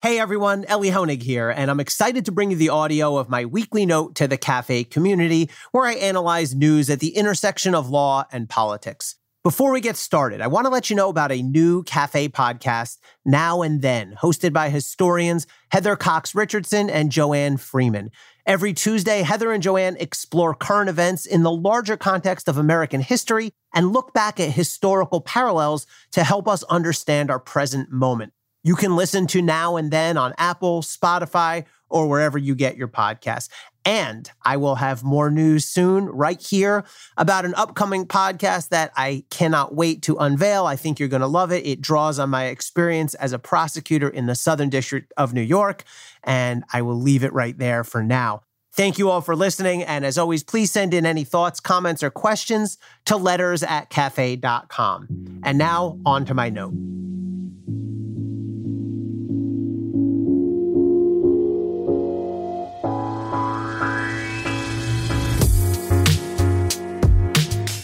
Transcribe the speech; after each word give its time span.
Hey 0.00 0.20
everyone, 0.20 0.64
Elie 0.66 0.92
Honig 0.92 1.24
here, 1.24 1.50
and 1.50 1.72
I'm 1.72 1.80
excited 1.80 2.24
to 2.26 2.30
bring 2.30 2.52
you 2.52 2.56
the 2.56 2.68
audio 2.68 3.16
of 3.16 3.28
my 3.28 3.44
weekly 3.44 3.84
note 3.84 4.14
to 4.14 4.28
the 4.28 4.36
cafe 4.36 4.84
community 4.84 5.50
where 5.72 5.86
I 5.86 5.94
analyze 5.94 6.54
news 6.54 6.88
at 6.88 7.00
the 7.00 7.16
intersection 7.16 7.74
of 7.74 7.90
law 7.90 8.24
and 8.30 8.48
politics. 8.48 9.16
Before 9.42 9.72
we 9.72 9.80
get 9.80 9.96
started, 9.96 10.40
I 10.40 10.46
want 10.46 10.66
to 10.66 10.70
let 10.70 10.88
you 10.88 10.94
know 10.94 11.08
about 11.08 11.32
a 11.32 11.42
new 11.42 11.82
cafe 11.82 12.28
podcast, 12.28 12.98
Now 13.24 13.60
and 13.62 13.82
Then, 13.82 14.14
hosted 14.22 14.52
by 14.52 14.68
historians 14.70 15.48
Heather 15.72 15.96
Cox 15.96 16.32
Richardson 16.32 16.88
and 16.88 17.10
Joanne 17.10 17.56
Freeman. 17.56 18.12
Every 18.46 18.74
Tuesday, 18.74 19.22
Heather 19.22 19.50
and 19.50 19.64
Joanne 19.64 19.96
explore 19.98 20.54
current 20.54 20.88
events 20.88 21.26
in 21.26 21.42
the 21.42 21.50
larger 21.50 21.96
context 21.96 22.46
of 22.46 22.56
American 22.56 23.00
history 23.00 23.50
and 23.74 23.92
look 23.92 24.14
back 24.14 24.38
at 24.38 24.52
historical 24.52 25.20
parallels 25.20 25.88
to 26.12 26.22
help 26.22 26.46
us 26.46 26.62
understand 26.64 27.32
our 27.32 27.40
present 27.40 27.90
moment. 27.90 28.32
You 28.62 28.74
can 28.76 28.96
listen 28.96 29.26
to 29.28 29.42
Now 29.42 29.76
and 29.76 29.90
Then 29.90 30.16
on 30.16 30.34
Apple, 30.38 30.82
Spotify, 30.82 31.64
or 31.88 32.08
wherever 32.08 32.38
you 32.38 32.54
get 32.54 32.76
your 32.76 32.88
podcasts. 32.88 33.48
And 33.84 34.30
I 34.42 34.58
will 34.58 34.74
have 34.74 35.02
more 35.02 35.30
news 35.30 35.64
soon, 35.64 36.06
right 36.06 36.40
here, 36.40 36.84
about 37.16 37.46
an 37.46 37.54
upcoming 37.54 38.06
podcast 38.06 38.68
that 38.68 38.92
I 38.96 39.24
cannot 39.30 39.74
wait 39.74 40.02
to 40.02 40.16
unveil. 40.16 40.66
I 40.66 40.76
think 40.76 40.98
you're 40.98 41.08
going 41.08 41.22
to 41.22 41.26
love 41.26 41.52
it. 41.52 41.66
It 41.66 41.80
draws 41.80 42.18
on 42.18 42.28
my 42.28 42.46
experience 42.46 43.14
as 43.14 43.32
a 43.32 43.38
prosecutor 43.38 44.08
in 44.08 44.26
the 44.26 44.34
Southern 44.34 44.68
District 44.68 45.10
of 45.16 45.32
New 45.32 45.40
York, 45.40 45.84
and 46.22 46.64
I 46.72 46.82
will 46.82 47.00
leave 47.00 47.24
it 47.24 47.32
right 47.32 47.56
there 47.56 47.82
for 47.84 48.02
now. 48.02 48.42
Thank 48.72 48.98
you 48.98 49.08
all 49.10 49.22
for 49.22 49.34
listening. 49.34 49.82
And 49.82 50.04
as 50.04 50.18
always, 50.18 50.44
please 50.44 50.70
send 50.70 50.92
in 50.92 51.06
any 51.06 51.24
thoughts, 51.24 51.58
comments, 51.58 52.02
or 52.02 52.10
questions 52.10 52.78
to 53.06 53.16
letters 53.16 53.62
at 53.62 53.90
cafe.com. 53.90 55.40
And 55.42 55.58
now, 55.58 55.98
on 56.04 56.26
to 56.26 56.34
my 56.34 56.50
note. 56.50 56.74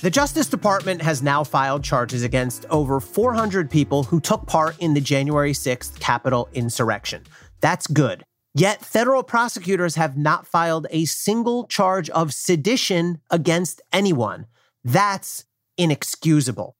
The 0.04 0.10
Justice 0.10 0.48
Department 0.48 1.00
has 1.00 1.22
now 1.22 1.44
filed 1.44 1.82
charges 1.82 2.22
against 2.24 2.66
over 2.66 3.00
400 3.00 3.70
people 3.70 4.02
who 4.02 4.20
took 4.20 4.44
part 4.44 4.78
in 4.78 4.92
the 4.92 5.00
January 5.00 5.52
6th 5.52 5.98
Capitol 5.98 6.46
insurrection. 6.52 7.22
That's 7.62 7.86
good. 7.86 8.22
Yet, 8.54 8.84
federal 8.84 9.22
prosecutors 9.22 9.94
have 9.94 10.18
not 10.18 10.46
filed 10.46 10.86
a 10.90 11.06
single 11.06 11.66
charge 11.68 12.10
of 12.10 12.34
sedition 12.34 13.22
against 13.30 13.80
anyone. 13.94 14.44
That's 14.84 15.46
inexcusable. 15.78 16.76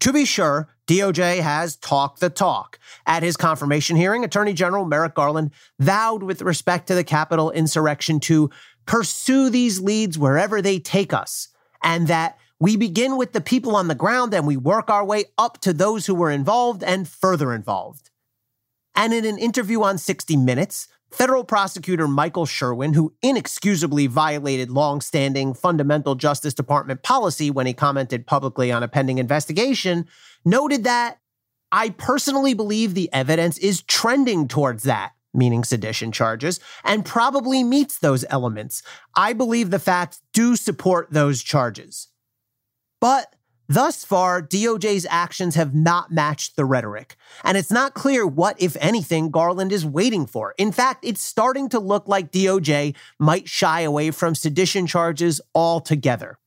To 0.00 0.12
be 0.14 0.24
sure, 0.24 0.70
DOJ 0.86 1.40
has 1.40 1.76
talked 1.76 2.20
the 2.20 2.30
talk. 2.30 2.78
At 3.06 3.22
his 3.22 3.36
confirmation 3.36 3.96
hearing, 3.96 4.24
Attorney 4.24 4.54
General 4.54 4.86
Merrick 4.86 5.12
Garland 5.12 5.50
vowed 5.78 6.22
with 6.22 6.40
respect 6.40 6.86
to 6.86 6.94
the 6.94 7.04
Capitol 7.04 7.50
insurrection 7.50 8.20
to 8.20 8.48
pursue 8.86 9.50
these 9.50 9.80
leads 9.80 10.18
wherever 10.18 10.62
they 10.62 10.78
take 10.78 11.12
us, 11.12 11.48
and 11.82 12.08
that 12.08 12.38
we 12.64 12.78
begin 12.78 13.18
with 13.18 13.34
the 13.34 13.42
people 13.42 13.76
on 13.76 13.88
the 13.88 13.94
ground 13.94 14.32
and 14.32 14.46
we 14.46 14.56
work 14.56 14.88
our 14.88 15.04
way 15.04 15.26
up 15.36 15.60
to 15.60 15.70
those 15.70 16.06
who 16.06 16.14
were 16.14 16.30
involved 16.30 16.82
and 16.82 17.06
further 17.06 17.52
involved. 17.52 18.08
And 18.94 19.12
in 19.12 19.26
an 19.26 19.36
interview 19.36 19.82
on 19.82 19.98
60 19.98 20.34
Minutes, 20.38 20.88
federal 21.12 21.44
prosecutor 21.44 22.08
Michael 22.08 22.46
Sherwin, 22.46 22.94
who 22.94 23.12
inexcusably 23.20 24.06
violated 24.06 24.70
long-standing 24.70 25.52
fundamental 25.52 26.14
Justice 26.14 26.54
Department 26.54 27.02
policy 27.02 27.50
when 27.50 27.66
he 27.66 27.74
commented 27.74 28.26
publicly 28.26 28.72
on 28.72 28.82
a 28.82 28.88
pending 28.88 29.18
investigation, 29.18 30.06
noted 30.42 30.84
that 30.84 31.18
I 31.70 31.90
personally 31.90 32.54
believe 32.54 32.94
the 32.94 33.12
evidence 33.12 33.58
is 33.58 33.82
trending 33.82 34.48
towards 34.48 34.84
that 34.84 35.12
meaning 35.34 35.64
sedition 35.64 36.12
charges, 36.12 36.60
and 36.84 37.04
probably 37.04 37.64
meets 37.64 37.98
those 37.98 38.24
elements. 38.30 38.84
I 39.16 39.32
believe 39.32 39.70
the 39.70 39.80
facts 39.80 40.20
do 40.32 40.54
support 40.54 41.08
those 41.10 41.42
charges. 41.42 42.06
But 43.04 43.36
thus 43.68 44.02
far, 44.02 44.40
DOJ's 44.40 45.06
actions 45.10 45.56
have 45.56 45.74
not 45.74 46.10
matched 46.10 46.56
the 46.56 46.64
rhetoric. 46.64 47.16
And 47.42 47.58
it's 47.58 47.70
not 47.70 47.92
clear 47.92 48.26
what, 48.26 48.56
if 48.58 48.78
anything, 48.80 49.30
Garland 49.30 49.72
is 49.72 49.84
waiting 49.84 50.24
for. 50.24 50.54
In 50.56 50.72
fact, 50.72 51.04
it's 51.04 51.20
starting 51.20 51.68
to 51.68 51.78
look 51.78 52.08
like 52.08 52.32
DOJ 52.32 52.94
might 53.18 53.46
shy 53.46 53.82
away 53.82 54.10
from 54.10 54.34
sedition 54.34 54.86
charges 54.86 55.42
altogether. 55.54 56.38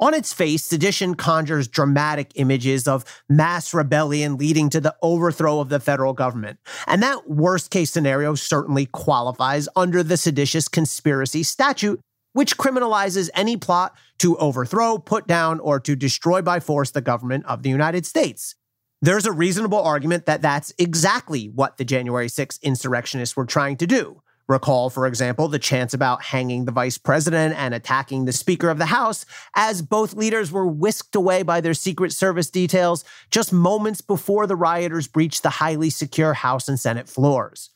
On 0.00 0.12
its 0.12 0.32
face, 0.32 0.64
sedition 0.64 1.14
conjures 1.14 1.68
dramatic 1.68 2.32
images 2.34 2.88
of 2.88 3.04
mass 3.28 3.72
rebellion 3.72 4.38
leading 4.38 4.68
to 4.70 4.80
the 4.80 4.96
overthrow 5.02 5.60
of 5.60 5.68
the 5.68 5.78
federal 5.78 6.14
government. 6.14 6.58
And 6.88 7.00
that 7.04 7.30
worst 7.30 7.70
case 7.70 7.92
scenario 7.92 8.34
certainly 8.34 8.86
qualifies 8.86 9.68
under 9.76 10.02
the 10.02 10.16
seditious 10.16 10.66
conspiracy 10.66 11.44
statute 11.44 12.00
which 12.36 12.58
criminalizes 12.58 13.30
any 13.32 13.56
plot 13.56 13.96
to 14.18 14.36
overthrow, 14.36 14.98
put 14.98 15.26
down, 15.26 15.58
or 15.58 15.80
to 15.80 15.96
destroy 15.96 16.42
by 16.42 16.60
force 16.60 16.90
the 16.90 17.00
government 17.00 17.46
of 17.46 17.62
the 17.62 17.70
United 17.70 18.04
States. 18.04 18.54
There's 19.00 19.24
a 19.24 19.32
reasonable 19.32 19.80
argument 19.80 20.26
that 20.26 20.42
that's 20.42 20.70
exactly 20.76 21.46
what 21.46 21.78
the 21.78 21.84
January 21.86 22.26
6th 22.26 22.60
insurrectionists 22.60 23.38
were 23.38 23.46
trying 23.46 23.78
to 23.78 23.86
do. 23.86 24.20
Recall, 24.48 24.90
for 24.90 25.06
example, 25.06 25.48
the 25.48 25.58
chants 25.58 25.94
about 25.94 26.24
hanging 26.24 26.66
the 26.66 26.72
vice 26.72 26.98
president 26.98 27.54
and 27.56 27.72
attacking 27.72 28.26
the 28.26 28.34
Speaker 28.34 28.68
of 28.68 28.76
the 28.76 28.84
House, 28.84 29.24
as 29.54 29.80
both 29.80 30.12
leaders 30.12 30.52
were 30.52 30.66
whisked 30.66 31.16
away 31.16 31.42
by 31.42 31.62
their 31.62 31.72
Secret 31.72 32.12
Service 32.12 32.50
details 32.50 33.02
just 33.30 33.50
moments 33.50 34.02
before 34.02 34.46
the 34.46 34.56
rioters 34.56 35.08
breached 35.08 35.42
the 35.42 35.48
highly 35.48 35.88
secure 35.88 36.34
House 36.34 36.68
and 36.68 36.78
Senate 36.78 37.08
floors. 37.08 37.70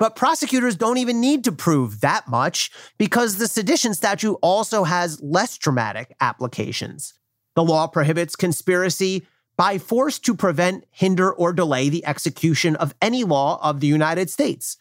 But 0.00 0.16
prosecutors 0.16 0.76
don't 0.76 0.96
even 0.96 1.20
need 1.20 1.44
to 1.44 1.52
prove 1.52 2.00
that 2.00 2.26
much 2.26 2.70
because 2.96 3.36
the 3.36 3.46
sedition 3.46 3.92
statute 3.92 4.38
also 4.40 4.84
has 4.84 5.20
less 5.20 5.58
dramatic 5.58 6.16
applications. 6.22 7.12
The 7.54 7.62
law 7.62 7.86
prohibits 7.86 8.34
conspiracy 8.34 9.26
by 9.58 9.76
force 9.76 10.18
to 10.20 10.34
prevent, 10.34 10.86
hinder, 10.90 11.30
or 11.30 11.52
delay 11.52 11.90
the 11.90 12.06
execution 12.06 12.76
of 12.76 12.94
any 13.02 13.24
law 13.24 13.60
of 13.62 13.80
the 13.80 13.88
United 13.88 14.30
States. 14.30 14.78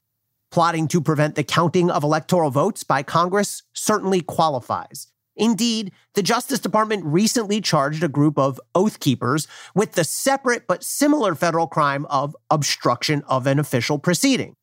Plotting 0.52 0.88
to 0.88 1.02
prevent 1.02 1.36
the 1.36 1.44
counting 1.44 1.92
of 1.92 2.02
electoral 2.02 2.50
votes 2.50 2.86
by 2.86 3.04
Congress 3.04 3.64
certainly 3.74 4.22
qualifies. 4.22 5.08
Indeed, 5.36 5.92
the 6.14 6.24
Justice 6.24 6.60
Department 6.60 7.04
recently 7.04 7.60
charged 7.60 8.04
a 8.04 8.08
group 8.08 8.40
of 8.40 8.60
oath 8.74 9.02
keepers 9.02 9.50
with 9.76 9.94
the 9.94 10.06
separate 10.06 10.66
but 10.66 10.82
similar 10.82 11.36
federal 11.36 11.68
crime 11.68 12.06
of 12.06 12.38
obstruction 12.50 13.22
of 13.28 13.48
an 13.48 13.60
official 13.60 14.00
proceeding. 14.00 14.56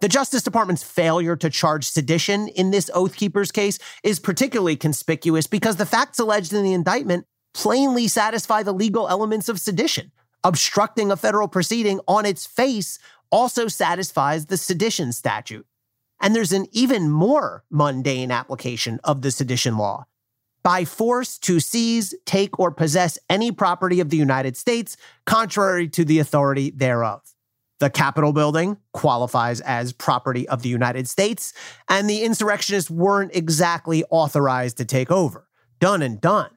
The 0.00 0.08
Justice 0.08 0.42
Department's 0.42 0.82
failure 0.82 1.36
to 1.36 1.48
charge 1.48 1.88
sedition 1.88 2.48
in 2.48 2.70
this 2.70 2.90
Oath 2.92 3.16
Keepers 3.16 3.50
case 3.50 3.78
is 4.02 4.20
particularly 4.20 4.76
conspicuous 4.76 5.46
because 5.46 5.76
the 5.76 5.86
facts 5.86 6.18
alleged 6.18 6.52
in 6.52 6.62
the 6.62 6.74
indictment 6.74 7.26
plainly 7.54 8.06
satisfy 8.06 8.62
the 8.62 8.74
legal 8.74 9.08
elements 9.08 9.48
of 9.48 9.58
sedition. 9.58 10.12
Obstructing 10.44 11.10
a 11.10 11.16
federal 11.16 11.48
proceeding 11.48 12.00
on 12.06 12.26
its 12.26 12.46
face 12.46 12.98
also 13.30 13.68
satisfies 13.68 14.46
the 14.46 14.58
sedition 14.58 15.12
statute. 15.12 15.66
And 16.20 16.34
there's 16.34 16.52
an 16.52 16.66
even 16.72 17.10
more 17.10 17.64
mundane 17.70 18.30
application 18.30 19.00
of 19.02 19.22
the 19.22 19.30
sedition 19.30 19.78
law. 19.78 20.04
By 20.62 20.84
force 20.84 21.38
to 21.38 21.58
seize, 21.58 22.14
take, 22.26 22.58
or 22.58 22.70
possess 22.70 23.18
any 23.30 23.50
property 23.50 24.00
of 24.00 24.10
the 24.10 24.16
United 24.18 24.58
States 24.58 24.98
contrary 25.24 25.88
to 25.88 26.04
the 26.04 26.18
authority 26.18 26.70
thereof. 26.70 27.22
The 27.78 27.90
Capitol 27.90 28.32
building 28.32 28.78
qualifies 28.92 29.60
as 29.60 29.92
property 29.92 30.48
of 30.48 30.62
the 30.62 30.70
United 30.70 31.08
States, 31.08 31.52
and 31.88 32.08
the 32.08 32.22
insurrectionists 32.22 32.90
weren't 32.90 33.36
exactly 33.36 34.02
authorized 34.08 34.78
to 34.78 34.86
take 34.86 35.10
over. 35.10 35.46
Done 35.78 36.00
and 36.00 36.18
done. 36.20 36.50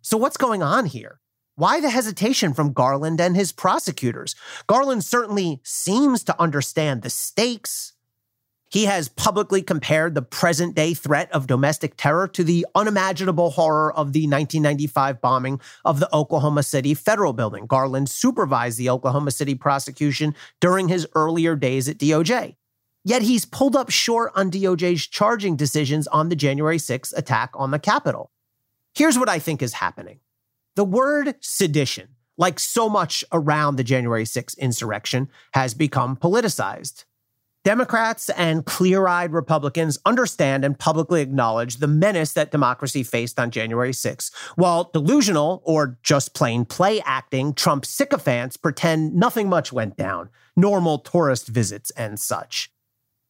So, 0.00 0.16
what's 0.16 0.38
going 0.38 0.62
on 0.62 0.86
here? 0.86 1.20
Why 1.56 1.80
the 1.80 1.90
hesitation 1.90 2.54
from 2.54 2.72
Garland 2.72 3.20
and 3.20 3.36
his 3.36 3.52
prosecutors? 3.52 4.36
Garland 4.68 5.04
certainly 5.04 5.60
seems 5.64 6.22
to 6.24 6.40
understand 6.40 7.02
the 7.02 7.10
stakes, 7.10 7.94
he 8.70 8.84
has 8.84 9.08
publicly 9.08 9.62
compared 9.62 10.14
the 10.14 10.22
present 10.22 10.74
day 10.74 10.94
threat 10.94 11.30
of 11.32 11.46
domestic 11.46 11.96
terror 11.96 12.28
to 12.28 12.44
the 12.44 12.66
unimaginable 12.74 13.50
horror 13.50 13.92
of 13.92 14.12
the 14.12 14.26
1995 14.26 15.20
bombing 15.20 15.60
of 15.84 16.00
the 16.00 16.14
Oklahoma 16.14 16.62
City 16.62 16.94
Federal 16.94 17.32
Building. 17.32 17.66
Garland 17.66 18.10
supervised 18.10 18.78
the 18.78 18.90
Oklahoma 18.90 19.30
City 19.30 19.54
prosecution 19.54 20.34
during 20.60 20.88
his 20.88 21.06
earlier 21.14 21.56
days 21.56 21.88
at 21.88 21.98
DOJ. 21.98 22.56
Yet 23.04 23.22
he's 23.22 23.46
pulled 23.46 23.74
up 23.74 23.90
short 23.90 24.32
on 24.34 24.50
DOJ's 24.50 25.06
charging 25.06 25.56
decisions 25.56 26.06
on 26.08 26.28
the 26.28 26.36
January 26.36 26.78
6th 26.78 27.16
attack 27.16 27.50
on 27.54 27.70
the 27.70 27.78
Capitol. 27.78 28.30
Here's 28.94 29.18
what 29.18 29.28
I 29.28 29.38
think 29.38 29.62
is 29.62 29.74
happening 29.74 30.20
the 30.74 30.84
word 30.84 31.34
sedition, 31.40 32.08
like 32.36 32.60
so 32.60 32.88
much 32.88 33.24
around 33.32 33.76
the 33.76 33.84
January 33.84 34.24
6th 34.24 34.58
insurrection, 34.58 35.28
has 35.54 35.72
become 35.72 36.16
politicized. 36.16 37.04
Democrats 37.68 38.30
and 38.30 38.64
clear 38.64 39.06
eyed 39.06 39.30
Republicans 39.30 39.98
understand 40.06 40.64
and 40.64 40.78
publicly 40.78 41.20
acknowledge 41.20 41.76
the 41.76 41.86
menace 41.86 42.32
that 42.32 42.50
democracy 42.50 43.02
faced 43.02 43.38
on 43.38 43.50
January 43.50 43.92
6, 43.92 44.30
while 44.56 44.84
delusional 44.84 45.60
or 45.66 45.98
just 46.02 46.32
plain 46.32 46.64
play 46.64 47.02
acting 47.02 47.52
Trump 47.52 47.84
sycophants 47.84 48.56
pretend 48.56 49.14
nothing 49.14 49.50
much 49.50 49.70
went 49.70 49.98
down, 49.98 50.30
normal 50.56 50.98
tourist 50.98 51.48
visits 51.48 51.90
and 51.90 52.18
such. 52.18 52.72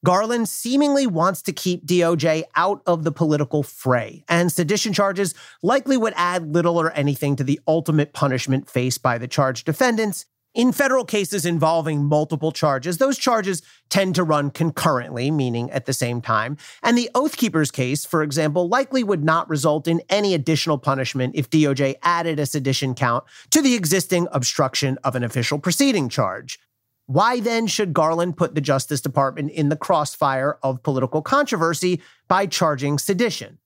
Garland 0.04 0.48
seemingly 0.48 1.08
wants 1.08 1.42
to 1.42 1.52
keep 1.52 1.84
DOJ 1.84 2.44
out 2.54 2.80
of 2.86 3.02
the 3.02 3.10
political 3.10 3.64
fray, 3.64 4.22
and 4.28 4.52
sedition 4.52 4.92
charges 4.92 5.34
likely 5.64 5.96
would 5.96 6.14
add 6.14 6.54
little 6.54 6.80
or 6.80 6.92
anything 6.92 7.34
to 7.34 7.42
the 7.42 7.58
ultimate 7.66 8.12
punishment 8.12 8.70
faced 8.70 9.02
by 9.02 9.18
the 9.18 9.26
charged 9.26 9.66
defendants, 9.66 10.26
in 10.54 10.72
federal 10.72 11.04
cases 11.04 11.44
involving 11.44 12.04
multiple 12.04 12.52
charges, 12.52 12.98
those 12.98 13.18
charges 13.18 13.62
tend 13.90 14.14
to 14.14 14.24
run 14.24 14.50
concurrently, 14.50 15.30
meaning 15.30 15.70
at 15.70 15.86
the 15.86 15.92
same 15.92 16.20
time. 16.20 16.56
And 16.82 16.96
the 16.96 17.10
Oath 17.14 17.36
Keepers 17.36 17.70
case, 17.70 18.04
for 18.04 18.22
example, 18.22 18.68
likely 18.68 19.04
would 19.04 19.22
not 19.22 19.48
result 19.48 19.86
in 19.86 20.02
any 20.08 20.34
additional 20.34 20.78
punishment 20.78 21.34
if 21.36 21.50
DOJ 21.50 21.96
added 22.02 22.40
a 22.40 22.46
sedition 22.46 22.94
count 22.94 23.24
to 23.50 23.62
the 23.62 23.74
existing 23.74 24.26
obstruction 24.32 24.98
of 25.04 25.14
an 25.14 25.22
official 25.22 25.58
proceeding 25.58 26.08
charge. 26.08 26.58
Why 27.06 27.40
then 27.40 27.66
should 27.66 27.94
Garland 27.94 28.36
put 28.36 28.54
the 28.54 28.60
Justice 28.60 29.00
Department 29.00 29.50
in 29.52 29.68
the 29.68 29.76
crossfire 29.76 30.58
of 30.62 30.82
political 30.82 31.22
controversy 31.22 32.02
by 32.26 32.46
charging 32.46 32.98
sedition? 32.98 33.58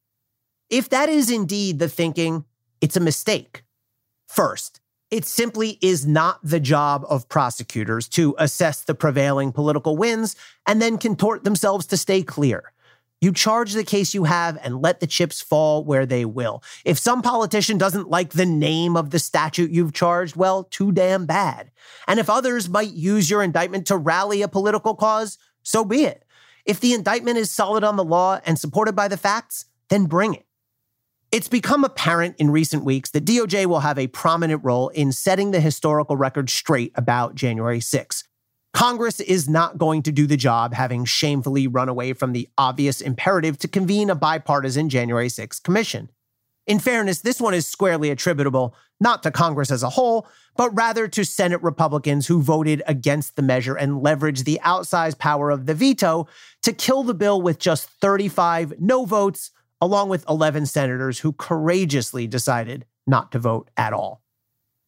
If 0.70 0.88
that 0.90 1.08
is 1.08 1.30
indeed 1.30 1.78
the 1.78 1.88
thinking, 1.88 2.44
it's 2.80 2.96
a 2.96 3.00
mistake. 3.00 3.64
First, 4.28 4.81
it 5.12 5.26
simply 5.26 5.78
is 5.82 6.06
not 6.06 6.40
the 6.42 6.58
job 6.58 7.04
of 7.06 7.28
prosecutors 7.28 8.08
to 8.08 8.34
assess 8.38 8.82
the 8.82 8.94
prevailing 8.94 9.52
political 9.52 9.94
winds 9.94 10.34
and 10.66 10.80
then 10.80 10.96
contort 10.96 11.44
themselves 11.44 11.84
to 11.84 11.98
stay 11.98 12.22
clear. 12.22 12.72
You 13.20 13.30
charge 13.30 13.74
the 13.74 13.84
case 13.84 14.14
you 14.14 14.24
have 14.24 14.58
and 14.64 14.80
let 14.80 15.00
the 15.00 15.06
chips 15.06 15.42
fall 15.42 15.84
where 15.84 16.06
they 16.06 16.24
will. 16.24 16.62
If 16.86 16.98
some 16.98 17.20
politician 17.20 17.76
doesn't 17.76 18.08
like 18.08 18.30
the 18.30 18.46
name 18.46 18.96
of 18.96 19.10
the 19.10 19.18
statute 19.18 19.70
you've 19.70 19.92
charged, 19.92 20.34
well, 20.34 20.64
too 20.64 20.92
damn 20.92 21.26
bad. 21.26 21.70
And 22.08 22.18
if 22.18 22.30
others 22.30 22.70
might 22.70 22.92
use 22.92 23.28
your 23.28 23.42
indictment 23.42 23.86
to 23.88 23.98
rally 23.98 24.40
a 24.40 24.48
political 24.48 24.94
cause, 24.94 25.36
so 25.62 25.84
be 25.84 26.04
it. 26.04 26.24
If 26.64 26.80
the 26.80 26.94
indictment 26.94 27.36
is 27.36 27.50
solid 27.50 27.84
on 27.84 27.96
the 27.96 28.04
law 28.04 28.40
and 28.46 28.58
supported 28.58 28.96
by 28.96 29.08
the 29.08 29.18
facts, 29.18 29.66
then 29.90 30.06
bring 30.06 30.32
it. 30.32 30.46
It's 31.32 31.48
become 31.48 31.82
apparent 31.82 32.36
in 32.36 32.50
recent 32.50 32.84
weeks 32.84 33.08
that 33.12 33.24
DOJ 33.24 33.64
will 33.64 33.80
have 33.80 33.98
a 33.98 34.06
prominent 34.08 34.62
role 34.62 34.90
in 34.90 35.12
setting 35.12 35.50
the 35.50 35.60
historical 35.60 36.14
record 36.14 36.50
straight 36.50 36.92
about 36.94 37.34
January 37.34 37.80
6. 37.80 38.24
Congress 38.74 39.18
is 39.18 39.48
not 39.48 39.78
going 39.78 40.02
to 40.02 40.12
do 40.12 40.26
the 40.26 40.36
job 40.36 40.74
having 40.74 41.06
shamefully 41.06 41.66
run 41.66 41.88
away 41.88 42.12
from 42.12 42.34
the 42.34 42.50
obvious 42.58 43.00
imperative 43.00 43.56
to 43.60 43.66
convene 43.66 44.10
a 44.10 44.14
bipartisan 44.14 44.90
January 44.90 45.30
6 45.30 45.58
commission. 45.60 46.10
In 46.66 46.78
fairness, 46.78 47.22
this 47.22 47.40
one 47.40 47.54
is 47.54 47.66
squarely 47.66 48.10
attributable 48.10 48.76
not 49.00 49.22
to 49.22 49.30
Congress 49.30 49.70
as 49.70 49.82
a 49.82 49.88
whole, 49.88 50.26
but 50.54 50.68
rather 50.74 51.08
to 51.08 51.24
Senate 51.24 51.62
Republicans 51.62 52.26
who 52.26 52.42
voted 52.42 52.82
against 52.86 53.36
the 53.36 53.42
measure 53.42 53.74
and 53.74 54.02
leveraged 54.02 54.44
the 54.44 54.60
outsized 54.62 55.18
power 55.18 55.50
of 55.50 55.64
the 55.64 55.74
veto 55.74 56.28
to 56.60 56.74
kill 56.74 57.02
the 57.02 57.14
bill 57.14 57.40
with 57.40 57.58
just 57.58 57.88
35 57.88 58.74
no 58.78 59.06
votes 59.06 59.50
along 59.82 60.08
with 60.08 60.24
11 60.28 60.64
senators 60.64 61.18
who 61.18 61.32
courageously 61.32 62.28
decided 62.28 62.86
not 63.04 63.32
to 63.32 63.38
vote 63.40 63.68
at 63.76 63.92
all. 63.92 64.22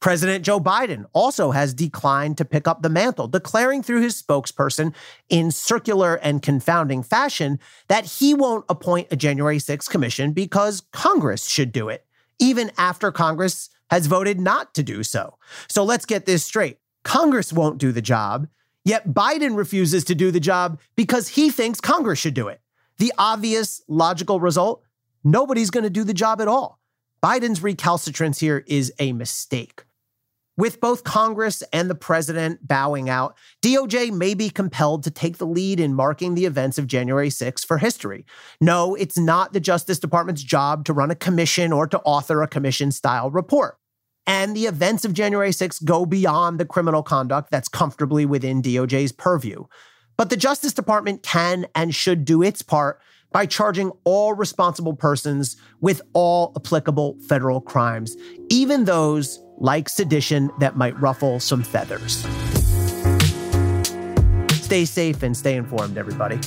President 0.00 0.44
Joe 0.44 0.60
Biden 0.60 1.04
also 1.12 1.50
has 1.50 1.74
declined 1.74 2.38
to 2.38 2.44
pick 2.44 2.68
up 2.68 2.82
the 2.82 2.88
mantle, 2.88 3.26
declaring 3.26 3.82
through 3.82 4.02
his 4.02 4.22
spokesperson 4.22 4.94
in 5.28 5.50
circular 5.50 6.14
and 6.16 6.42
confounding 6.42 7.02
fashion 7.02 7.58
that 7.88 8.04
he 8.04 8.34
won't 8.34 8.66
appoint 8.68 9.08
a 9.10 9.16
January 9.16 9.58
6th 9.58 9.90
commission 9.90 10.32
because 10.32 10.82
Congress 10.92 11.48
should 11.48 11.72
do 11.72 11.88
it, 11.88 12.06
even 12.38 12.70
after 12.78 13.10
Congress 13.10 13.70
has 13.90 14.06
voted 14.06 14.38
not 14.38 14.74
to 14.74 14.84
do 14.84 15.02
so. 15.02 15.38
So 15.68 15.82
let's 15.82 16.06
get 16.06 16.24
this 16.24 16.44
straight 16.44 16.78
Congress 17.02 17.52
won't 17.52 17.78
do 17.78 17.90
the 17.90 18.00
job, 18.00 18.46
yet 18.84 19.08
Biden 19.08 19.56
refuses 19.56 20.04
to 20.04 20.14
do 20.14 20.30
the 20.30 20.40
job 20.40 20.80
because 20.94 21.28
he 21.28 21.50
thinks 21.50 21.80
Congress 21.80 22.18
should 22.18 22.34
do 22.34 22.46
it. 22.46 22.60
The 22.98 23.12
obvious 23.18 23.82
logical 23.88 24.40
result 24.40 24.82
nobody's 25.24 25.70
going 25.70 25.84
to 25.84 25.90
do 25.90 26.04
the 26.04 26.14
job 26.14 26.40
at 26.40 26.48
all. 26.48 26.80
Biden's 27.22 27.62
recalcitrance 27.62 28.40
here 28.40 28.64
is 28.66 28.92
a 28.98 29.12
mistake. 29.12 29.84
With 30.56 30.80
both 30.80 31.02
Congress 31.02 31.64
and 31.72 31.90
the 31.90 31.96
president 31.96 32.68
bowing 32.68 33.10
out, 33.10 33.36
DOJ 33.60 34.12
may 34.12 34.34
be 34.34 34.50
compelled 34.50 35.02
to 35.02 35.10
take 35.10 35.38
the 35.38 35.46
lead 35.46 35.80
in 35.80 35.94
marking 35.94 36.34
the 36.34 36.44
events 36.44 36.78
of 36.78 36.86
January 36.86 37.30
6 37.30 37.64
for 37.64 37.78
history. 37.78 38.24
No, 38.60 38.94
it's 38.94 39.18
not 39.18 39.52
the 39.52 39.58
Justice 39.58 39.98
Department's 39.98 40.44
job 40.44 40.84
to 40.84 40.92
run 40.92 41.10
a 41.10 41.16
commission 41.16 41.72
or 41.72 41.88
to 41.88 41.98
author 42.00 42.40
a 42.42 42.46
commission 42.46 42.92
style 42.92 43.32
report. 43.32 43.78
And 44.28 44.56
the 44.56 44.66
events 44.66 45.04
of 45.04 45.12
January 45.12 45.50
6 45.50 45.80
go 45.80 46.06
beyond 46.06 46.60
the 46.60 46.64
criminal 46.64 47.02
conduct 47.02 47.50
that's 47.50 47.68
comfortably 47.68 48.24
within 48.24 48.62
DOJ's 48.62 49.10
purview. 49.10 49.64
But 50.16 50.30
the 50.30 50.36
Justice 50.36 50.72
Department 50.72 51.22
can 51.22 51.66
and 51.74 51.94
should 51.94 52.24
do 52.24 52.42
its 52.42 52.62
part 52.62 53.00
by 53.32 53.46
charging 53.46 53.90
all 54.04 54.32
responsible 54.32 54.94
persons 54.94 55.56
with 55.80 56.00
all 56.12 56.52
applicable 56.56 57.18
federal 57.28 57.60
crimes, 57.60 58.16
even 58.48 58.84
those 58.84 59.42
like 59.58 59.88
sedition 59.88 60.50
that 60.60 60.76
might 60.76 60.98
ruffle 61.00 61.40
some 61.40 61.62
feathers. 61.62 62.24
Stay 64.62 64.84
safe 64.84 65.22
and 65.22 65.36
stay 65.36 65.56
informed, 65.56 65.98
everybody. 65.98 66.38